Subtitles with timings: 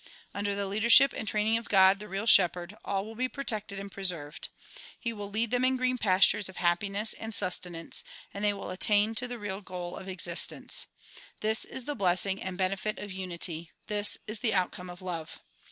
[0.33, 3.91] Under the leadership and training of God the real shepherd, all will be protected and
[3.91, 4.49] preserved.
[4.99, 8.03] He will lead them in green pastures of happiness and sustenance
[8.33, 10.87] and they will attain to the real goal of existence.
[11.41, 15.39] This is the blessing and benefit of unity; this is the outcome of love.